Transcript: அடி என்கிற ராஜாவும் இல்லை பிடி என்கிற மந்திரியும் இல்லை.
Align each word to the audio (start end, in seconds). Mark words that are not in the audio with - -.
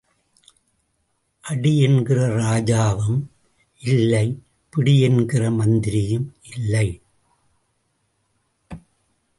அடி 1.43 1.79
என்கிற 1.81 2.19
ராஜாவும் 2.37 3.19
இல்லை 3.81 4.41
பிடி 4.69 5.01
என்கிற 5.01 5.51
மந்திரியும் 5.51 6.35
இல்லை. 6.55 6.87